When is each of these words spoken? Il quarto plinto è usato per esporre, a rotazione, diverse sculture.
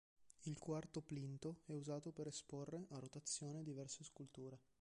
Il 0.45 0.57
quarto 0.57 1.01
plinto 1.03 1.59
è 1.67 1.73
usato 1.73 2.11
per 2.11 2.25
esporre, 2.25 2.87
a 2.89 2.97
rotazione, 2.97 3.61
diverse 3.61 4.03
sculture. 4.03 4.59